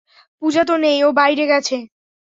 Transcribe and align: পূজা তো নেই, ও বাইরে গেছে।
পূজা 0.41 0.63
তো 0.63 0.75
নেই, 0.77 0.97
ও 1.03 1.09
বাইরে 1.11 1.43
গেছে। 1.47 1.77